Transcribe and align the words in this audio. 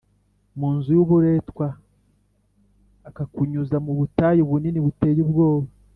mu 0.59 0.69
nzu 0.75 0.89
y’uburetwa, 0.97 1.67
akakunyuza 3.09 3.75
mu 3.85 3.91
butayu 3.99 4.41
bunini 4.49 4.79
buteye 4.85 5.19
ubwoba, 5.25 5.67